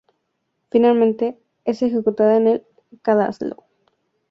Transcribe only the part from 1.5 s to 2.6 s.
es ejecutada en